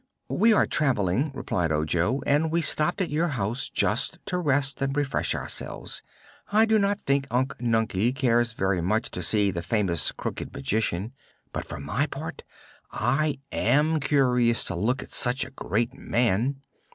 [0.29, 4.97] "We are traveling," replied Ojo, "and we stopped at your house just to rest and
[4.97, 6.01] refresh ourselves.
[6.51, 11.13] I do not think Unc Nunkie cares very much to see the famous Crooked Magician;
[11.53, 12.41] but for my part
[12.91, 16.63] I am curious to look at such a great man."